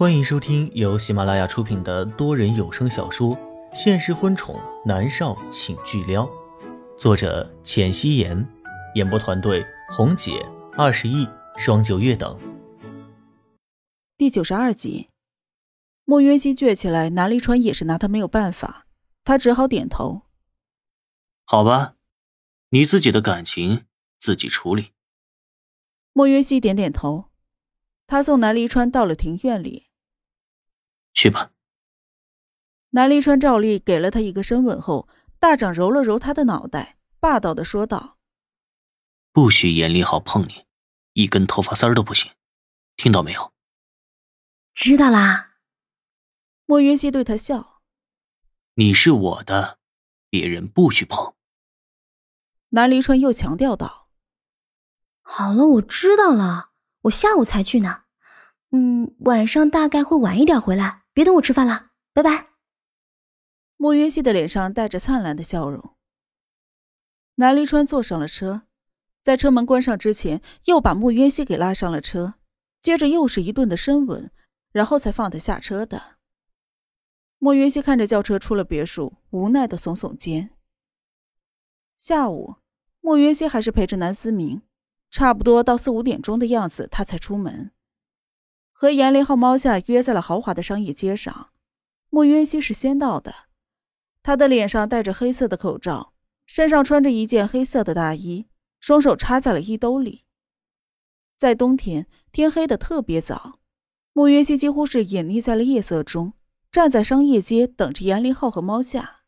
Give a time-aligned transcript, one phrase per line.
[0.00, 3.36] 欢迎收听由喜马拉雅出品的多人有声小说
[3.74, 6.24] 《现实婚宠男少请巨撩》，
[6.96, 8.48] 作者：浅汐颜，
[8.94, 9.62] 演播团队：
[9.94, 10.42] 红姐、
[10.72, 11.28] 二十亿、
[11.58, 12.40] 双九月等。
[14.16, 15.10] 第九十二集，
[16.06, 18.86] 莫渊熙倔起来，南离川也是拿他没有办法，
[19.22, 20.22] 他只好点头。
[21.44, 21.96] 好吧，
[22.70, 23.84] 你自己的感情
[24.18, 24.92] 自己处理。
[26.14, 27.26] 莫渊熙点点头。
[28.06, 29.89] 他送南离川到了庭院里，
[31.20, 31.50] 去吧。
[32.92, 35.06] 南离川照例给了他一个深吻后，
[35.38, 38.16] 大掌揉了揉他的脑袋，霸道的说道
[39.30, 40.64] ：“不许严立好碰你，
[41.12, 42.32] 一根头发丝儿都不行，
[42.96, 43.52] 听到没有？”
[44.72, 45.56] 知道啦。
[46.64, 47.82] 莫云熙对他笑
[48.76, 49.78] ：“你是我的，
[50.30, 51.34] 别人不许碰。”
[52.72, 54.08] 南离川又强调道
[55.20, 56.70] ：“好了，我知道了。”
[57.04, 58.04] 我下午才去呢，
[58.72, 62.46] 嗯，晚上大概会晚一点回来，别等我吃饭了，拜拜。
[63.76, 65.96] 莫云熙的脸上带着灿烂的笑容。
[67.36, 68.62] 南离川坐上了车，
[69.22, 72.34] 在车门关上之前，又把莫云熙给拉上了车，
[72.80, 74.30] 接着又是一顿的深吻，
[74.72, 76.18] 然后才放他下车的。
[77.38, 80.50] 莫云熙看着轿车出了别墅，无奈的耸耸肩。
[81.96, 82.56] 下午，
[83.00, 84.62] 莫云熙还是陪着南思明。
[85.10, 87.72] 差不多到四五点钟的样子，他才出门，
[88.80, 91.50] 和严林浩、猫夏约在了豪华的商业街上。
[92.08, 93.34] 莫渊熙是先到的，
[94.22, 96.14] 他的脸上戴着黑色的口罩，
[96.46, 98.46] 身上穿着一件黑色的大衣，
[98.80, 100.24] 双手插在了衣兜里。
[101.36, 103.58] 在冬天，天黑的特别早，
[104.14, 106.32] 莫渊熙几乎是隐匿在了夜色中，
[106.72, 109.24] 站在商业街等着严林浩和猫夏。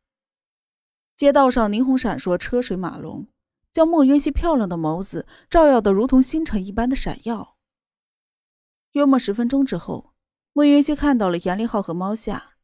[1.14, 3.27] 街道上霓虹闪烁，车水马龙。
[3.70, 7.58] 将莫渊熙漂亮的眸子照耀得如同星辰一般的闪耀。
[8.92, 10.12] 约莫十分钟之后，
[10.52, 12.56] 莫渊熙看到了严立浩和猫夏。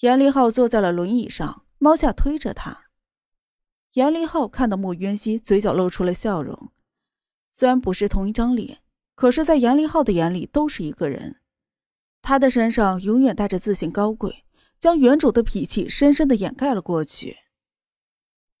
[0.00, 2.86] 严立浩坐在了轮椅上，猫夏推着他。
[3.94, 6.72] 严立浩看到莫渊熙，嘴角露出了笑容。
[7.50, 8.82] 虽然不是同一张脸，
[9.14, 11.40] 可是，在严立浩的眼里都是一个人。
[12.20, 14.44] 他的身上永远带着自信高贵，
[14.78, 17.36] 将原主的脾气深深的掩盖了过去。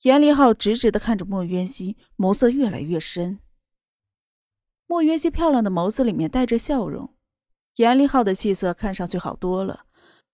[0.02, 3.40] 严立浩直直的看着莫渊熙，眸色越来越深。
[4.88, 7.14] 莫渊熙漂亮的眸子里面带着笑容，
[7.76, 9.84] 严立浩的气色看上去好多了，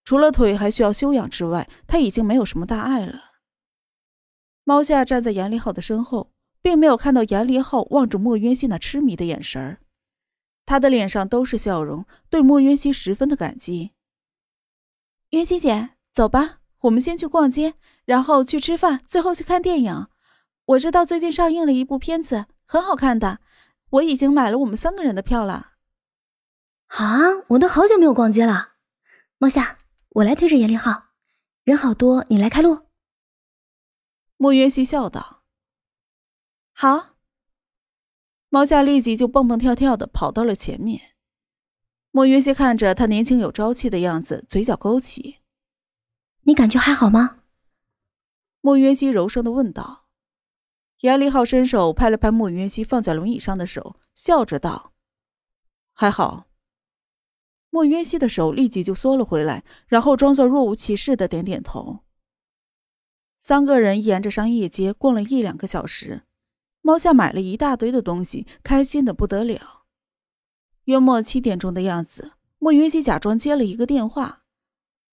[0.04, 3.32] 除了腿还需要休养之外，他已经没有什么大碍了。
[4.62, 6.30] 猫夏站在严立浩的身后，
[6.62, 9.78] 并没有看到严立浩望着莫渊熙那痴迷的眼神，
[10.64, 13.90] 他的脸上都是笑容，对莫渊熙十分的感激。
[15.30, 16.60] 渊熙姐，走吧。
[16.82, 20.06] 我们先去逛街，然后去吃饭，最后去看电影。
[20.66, 23.40] 我知道最近上映了一部片子，很好看的。
[23.94, 25.74] 我已经买了我们三个人的票了。
[26.86, 28.74] 啊，我都好久没有逛街了。
[29.38, 29.78] 莫夏，
[30.10, 31.10] 我来推着严立浩，
[31.62, 32.86] 人好多，你来开路。
[34.36, 35.44] 莫渊熙笑道
[36.74, 37.16] ：“好。”
[38.50, 41.14] 猫夏立即就蹦蹦跳跳的跑到了前面。
[42.10, 45.40] 莫渊熙看着他年轻有朝气的样子，嘴角勾起。
[46.42, 47.42] 你感觉还好吗？
[48.60, 50.03] 莫渊熙柔声的问道。
[51.04, 54.94] 严立浩伸手拍了拍莫云熙放在轮椅上的手，笑着道
[55.92, 56.46] ：“还好。”
[57.68, 61.98] 莫云熙的手立即就缩了回来，然后装作若无其事的点点头。
[63.36, 66.22] 三个人沿着商业街逛了一两个小时，
[66.80, 69.82] 猫夏买了一大堆的东西，开心的不得了。
[70.84, 74.44] 约莫七点钟的样子，莫云熙假装接了一个电话。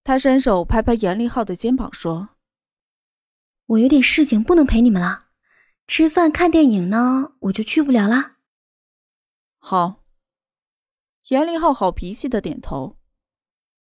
[0.05, 2.29] 他伸手拍拍严立浩的肩膀，说
[3.67, 5.20] ：“我有点事情，不能陪你们了。
[5.93, 8.37] 吃饭看电影呢，我就去不了啦。”
[9.59, 10.05] 好。
[11.27, 12.97] 严立浩好脾气的点头。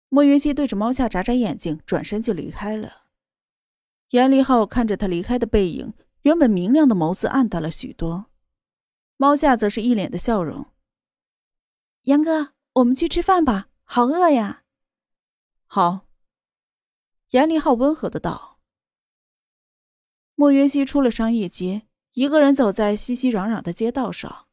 [0.08, 3.04] 莫云熙对着猫夏眨眨眼睛，转身就离开了。
[4.10, 8.26] 严立浩看着他离开的背影，原本明亮的眸子暗淡了许多。
[9.16, 10.72] 猫夏则是一脸的笑容
[12.02, 14.64] ：“杨哥，我们去吃饭吧，好饿呀。”
[15.66, 16.08] 好，
[17.30, 18.58] 严立浩温和的道。
[20.34, 24.46] 莫云熙出了商业街，一个人走在熙熙攘攘的街道上。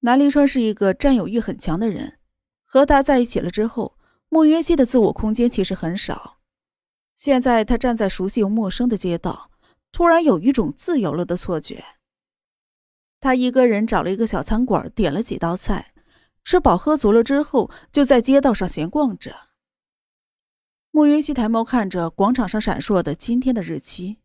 [0.00, 2.18] 南离川是一个占有欲很强的人，
[2.62, 3.98] 和他在一起了之后，
[4.28, 6.38] 莫云熙的自我空间其实很少。
[7.14, 9.50] 现在他站在熟悉又陌生的街道，
[9.90, 11.84] 突然有一种自由了的错觉。
[13.18, 15.92] 他一个人找了一个小餐馆，点了几道菜，
[16.44, 19.48] 吃饱喝足了之后，就在街道上闲逛着。
[20.90, 24.18] 莫云熙抬眸看着广场上闪烁的今天的日期，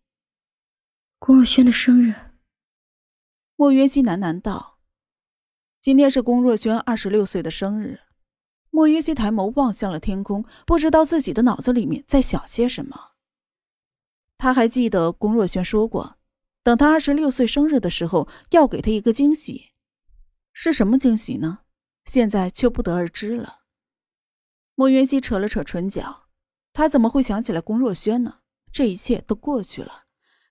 [1.17, 2.13] 龚若轩的生日。
[3.55, 4.79] 莫云熙喃喃道
[5.79, 7.99] ：“今天是龚若轩二十六岁的生日。”
[8.71, 13.11] 莫约西抬眸望向了天空，不知道自己的脑子里面在想些什么。
[14.39, 16.17] 他还记得龚若轩说过，
[16.63, 19.73] 等他二十六岁生日的时候要给他一个惊喜，
[20.51, 21.59] 是什么惊喜呢？
[22.05, 23.59] 现在却不得而知了。
[24.73, 26.23] 莫渊熙扯了扯唇角，
[26.73, 28.39] 他怎么会想起来龚若轩呢？
[28.71, 30.05] 这一切都过去了，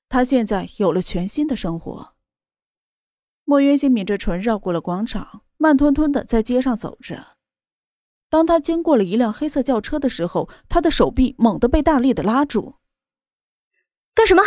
[0.09, 2.15] 他现在有了全新的生活。
[3.45, 7.37] 莫渊熙抿着唇，绕过了广场，慢吞吞的在街上走着。
[8.29, 12.77] 当他经过了一辆黑色轿车的时候，他的手臂猛地被大力的拉住。
[14.15, 14.43] 干什么？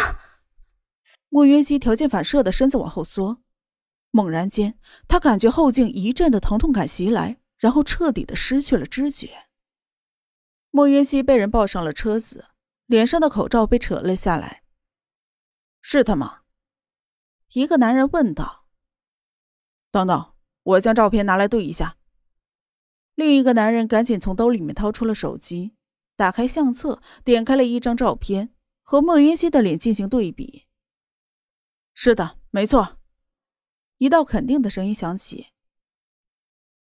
[1.29, 3.43] 莫渊熙条件反射的身子往后缩，
[4.09, 9.47] 猛然间，他感觉后颈一阵的疼痛感袭来，然后彻底的失去了知觉。
[10.71, 12.47] 莫渊熙被人抱上了车子，
[12.85, 14.63] 脸上的口罩被扯了下来。
[15.81, 16.39] 是他吗？
[17.53, 18.64] 一个男人问道。
[19.95, 20.33] 等等，
[20.63, 21.95] 我将照片拿来对一下。
[23.13, 25.73] 另一个男人赶紧从兜里面掏出了手机，
[26.17, 28.53] 打开相册，点开了一张照片，
[28.83, 30.65] 和莫云熙的脸进行对比。
[31.93, 32.97] 是的，没错。
[33.95, 35.53] 一道肯定的声音响起。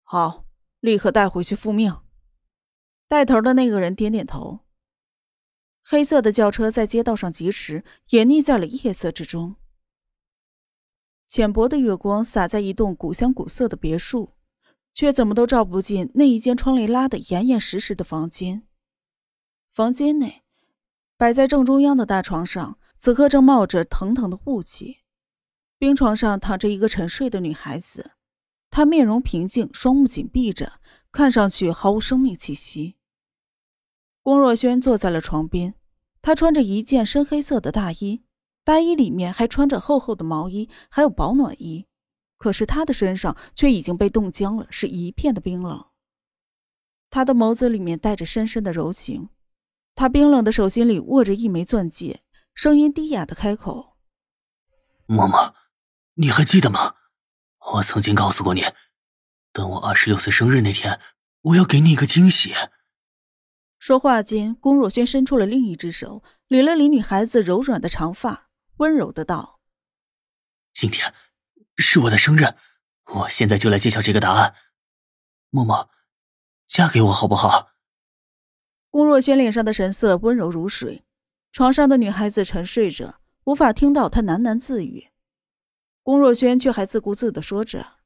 [0.03, 0.45] 好，
[0.81, 2.03] 立刻带回去复命。
[3.09, 4.67] 带头的那个人点点头。
[5.83, 9.57] 黑色的轿车在街道上疾驰，隐匿在了夜色之中。
[11.31, 14.33] 浅薄的月光洒在一栋古香古色的别墅，
[14.93, 18.67] 却怎么都照不进那一间窗帘拉得严严实实的房间。
[19.71, 20.43] 房间内，
[21.17, 25.03] 摆在正中央的大床上，此刻正冒着腾腾的雾气。
[25.79, 28.11] 冰床上躺着一个沉睡的女孩子，
[28.69, 30.81] 她面容平静，双目紧闭着，
[31.13, 32.97] 看上去毫无生命气息。
[34.25, 35.77] 龚若轩坐在了床边，
[36.21, 38.25] 他穿着一件深黑色的大衣，
[38.71, 41.89] 大衣里面还穿着厚厚的毛衣，还有保暖衣。
[42.39, 45.87] 可是他的身上却已经被冻僵了，是一片的冰冷。
[47.11, 49.29] 他的眸子里面带着深深的柔情，
[49.97, 52.23] 他冰冷的手心里握着一枚钻戒，
[52.55, 53.97] 声音低哑的开口
[55.09, 55.53] ：“嬷嬷，
[56.15, 56.95] 你还记得吗？
[57.73, 58.63] 我曾经告诉过你，
[59.53, 61.01] 等我二十六岁生日那天，
[61.41, 62.55] 我要给你一个惊喜。”
[63.81, 68.50] 说话间，龚若轩伸出了另一只手，理了理女孩子柔软的长发，
[68.81, 69.61] 温柔的道
[70.73, 71.13] ：“今天
[71.77, 72.55] 是我的生日，
[73.13, 74.55] 我现在就来揭晓这个答案。
[75.51, 75.91] 默默，
[76.67, 77.73] 嫁给我好不好？”
[78.89, 81.05] 龚若轩脸上的神色温柔如水，
[81.53, 85.11] 床上的女孩子沉睡着，无法听到他喃喃自语。
[86.03, 87.99] 龚若轩却还自顾自的说着：“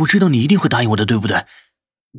[0.00, 1.46] 我知道你一定会答应我的，对不对？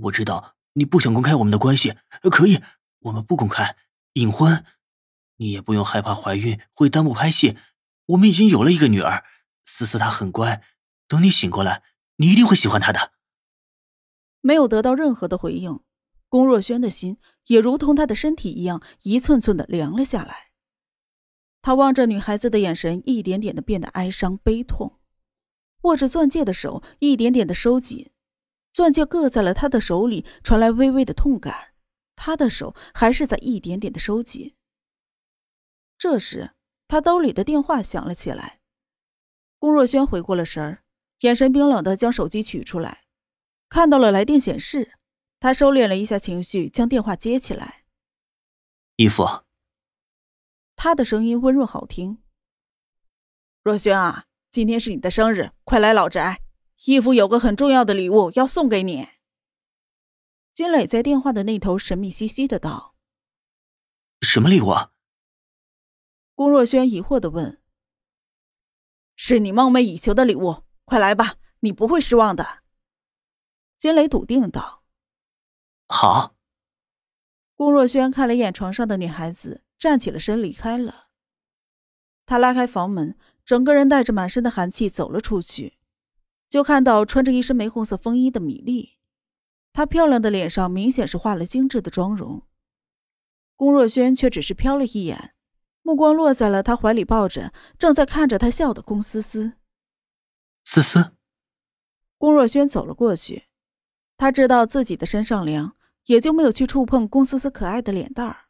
[0.04, 1.96] 我知道。”你不想公开我们的关系，
[2.32, 2.64] 可以，
[3.02, 3.76] 我们不公开，
[4.14, 4.66] 隐婚，
[5.44, 7.58] 你也不用害怕怀孕会耽误拍戏。
[8.06, 9.26] 我们已经有了一个女儿，
[9.66, 10.64] 思思她很乖，
[11.10, 11.84] 等你醒过来，
[12.16, 13.12] 你一定会喜欢她的。
[14.40, 15.82] 没有得到任何的回应，
[16.30, 17.18] 龚若轩的心
[17.48, 20.52] 也如同他的身体一样，一寸寸的凉了下来。
[21.62, 25.00] 他望着女孩子的眼神，一点点的变得哀伤悲痛，
[25.82, 28.12] 握着钻戒的手一点点的收紧。
[28.74, 31.74] 钻戒硌在了他的手里，传来微微的痛感。
[32.16, 34.56] 他的手还是在一点点的收紧。
[35.98, 36.52] 这时，
[36.88, 38.60] 他兜里的电话响了起来。
[39.58, 40.84] 龚若轩回过了神儿，
[41.20, 43.06] 眼神冰冷的将手机取出来，
[43.70, 44.94] 看到了来电显示，
[45.40, 47.86] 他收敛了一下情绪，将电话接起来。
[48.98, 49.44] 姨父，
[50.76, 52.22] 他的声音温润好听。
[53.64, 56.42] 若轩啊，今天是你的生日，快来老宅。
[56.86, 59.08] 义父有个很重要的礼物要送给你。
[60.54, 62.94] 金磊在电话的那头神秘兮兮的道
[64.22, 64.74] ：“什么礼物？”
[66.36, 67.62] 龚若轩疑惑的问
[69.16, 72.64] ：“是你梦寐以求的礼物，快来吧，你不会失望的。”
[73.78, 74.84] 金雷笃定道
[75.88, 76.36] ：“好。”
[77.56, 81.08] 龚若轩看了一眼床上的女孩子，站起了身离开了。
[82.26, 85.78] 他拉开房门，整个人带着满身的寒气走了出去。
[86.50, 89.00] 就看到穿着一身玫红色风衣的米粒，
[89.72, 92.44] 她漂亮的脸上明显是化了精致的妆容。
[93.56, 95.33] 龚若轩却只是瞟了一眼，
[95.84, 99.54] 目光落在了他怀里抱着正在看着他笑的龚思思。
[100.66, 101.12] 思思，
[102.18, 103.44] 龚若轩走了过去，
[104.18, 105.76] 他知道自己的身上凉，
[106.06, 108.46] 也就没有去触碰龚思思可爱的脸蛋儿。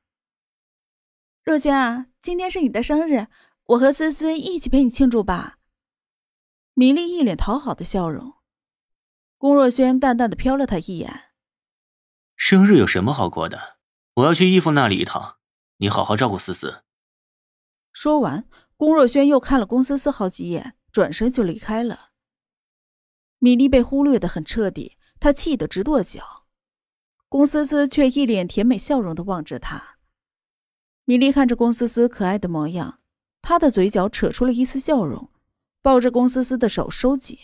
[1.43, 3.27] 若轩啊，今天是你的生日，
[3.65, 5.57] 我和思思一起陪你庆祝吧。
[6.75, 8.35] 米粒一脸讨好的笑容，
[9.37, 11.31] 龚若轩淡淡的瞟了他一眼。
[12.35, 13.77] 生日有什么好过的？
[14.15, 15.37] 我要去义父那里一趟，
[15.77, 16.83] 你好好照顾思思。
[17.93, 22.09] 说完，龚若轩又看了龚思思好几眼，转身就离开了。
[23.39, 26.47] 米粒被忽略的很彻底，她气得直跺脚。
[27.29, 29.97] 龚思思却一脸甜美笑容的望着他。
[31.05, 32.99] 米莉看着龚思思可爱的模样，
[33.41, 35.31] 她的嘴角扯出了一丝笑容，
[35.81, 37.37] 抱着龚思思的手收紧。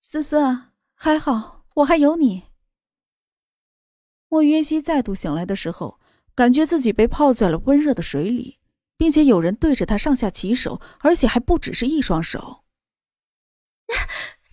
[0.00, 2.44] 思思啊，还好，我还有你。
[4.28, 6.00] 莫云熙再度醒来的时候，
[6.34, 8.58] 感觉自己被泡在了温热的水里，
[9.02, 12.62] 并且有人对着他上下其手，而且还不只是一双手。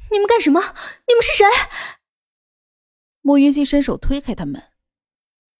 [0.10, 0.60] 你们干什么？
[0.60, 1.46] 你们是谁？
[3.22, 4.72] 莫云熙伸手推开他们，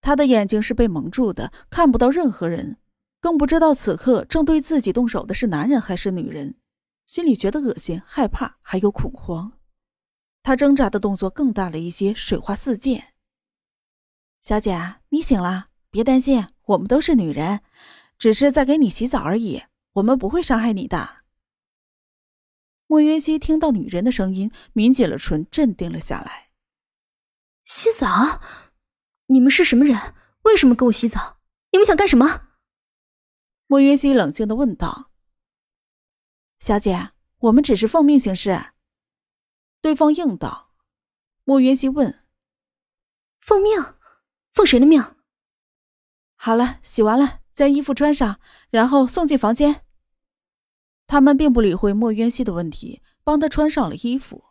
[0.02, 2.78] 他的眼睛是被蒙住的，看不到任何人，
[3.22, 6.56] 更不知道此刻正对自己动手的是男人还是女人，
[7.06, 9.52] 心里觉得恶心、害怕，还有恐慌。
[10.42, 13.14] 他挣扎的动作更大了一些，水花四溅。
[14.40, 17.62] 小姐，你醒了，别担心，我们都是女人，
[18.20, 21.24] 只是在给你洗澡而已，我们不会伤害你的。
[22.86, 26.52] 莫云熙听到女人的声音，抿紧了唇，镇定了下来。
[27.64, 28.42] 洗澡？
[29.28, 30.16] 你们是什么人？
[30.44, 31.40] 为什么给我洗澡？
[31.72, 32.50] 你们想干什么？
[33.68, 35.12] 莫云熙冷静的问道。
[36.58, 38.74] 小姐，我们只是奉命行事。
[39.80, 40.74] 对方应道。
[41.46, 42.26] 莫云熙问
[43.40, 43.96] ：“奉命？
[44.52, 45.16] 奉谁的命？”
[46.36, 48.40] 好了，洗完了，将衣服穿上，
[48.70, 49.84] 然后送进房间。
[51.08, 54.46] 他们并不理会莫渊熙的问题，帮他穿上了衣服。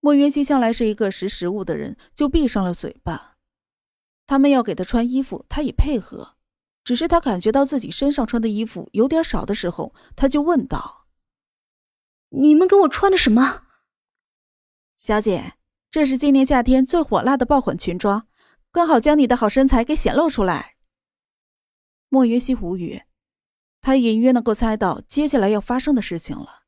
[0.00, 3.38] 莫渊熙向来是一个识时务的人，就闭上了嘴巴。
[4.26, 6.36] 他们要给他穿衣服，他也配合。
[6.84, 11.06] 只是他感觉到自己身上穿的衣服有点少的时候，他就问道
[12.28, 13.62] ：“你们给我穿的什么？”
[14.94, 15.54] 小姐，
[15.90, 18.26] 这是今年夏天最火辣的爆款裙装，
[18.70, 20.76] 刚好将你的好身材给显露出来。
[22.10, 23.04] 莫云熙无语。
[23.80, 26.64] 他隐约能够猜到接下来要发生的事情了，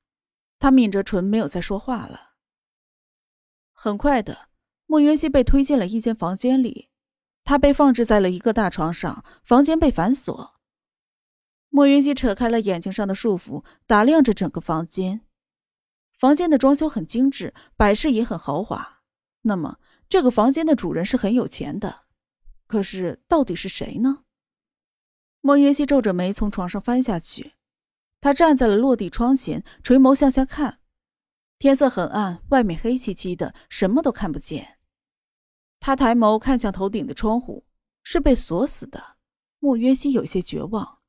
[0.59, 2.37] 他抿着唇，没有再说话了。
[3.73, 4.49] 很快的，
[4.87, 6.89] 莫云熙被推进了一间房间里，
[7.45, 10.55] 他被放置在了一个大床上，房间被反锁。
[11.69, 15.27] 莫云熙扯开了眼睛上的束缚，打量着整个房间。
[16.17, 19.03] 房间的装修很精致，摆饰也很豪华。
[19.43, 22.05] 那么，这个房间的主人是很有钱的，
[22.67, 24.22] 可是到底是谁呢？
[25.45, 27.55] 莫云熙皱着眉从床上翻下去，
[28.21, 30.79] 他站在了落地窗前，垂眸向下看。
[31.59, 34.79] 天色很暗，外面黑漆漆的，什么都看不见。
[35.81, 37.67] 他抬眸看向头顶的窗户，
[38.05, 39.17] 是被锁死的。
[39.59, 41.01] 莫云熙有些绝望。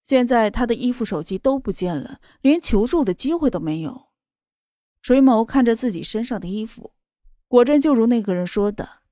[0.00, 4.08] 现在他的衣服、手机都不见了，连求助的机会都没有。
[5.02, 6.94] 垂眸看着自己身上的衣服，
[7.46, 9.02] 果真就如那个人说的，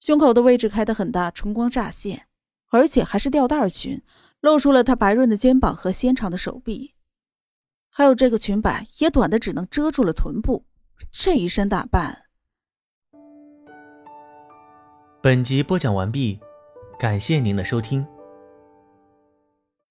[0.00, 2.26] 胸口的位置开得很大，春光乍现。
[2.70, 4.02] 而且还是吊带裙，
[4.40, 6.94] 露出了她白润的肩膀和纤长的手臂，
[7.90, 10.64] 还有这个裙摆也短的只能遮住了臀部。
[11.10, 12.26] 这一身打扮。
[15.22, 16.40] 本集播讲完毕，
[16.98, 18.06] 感谢您的收听。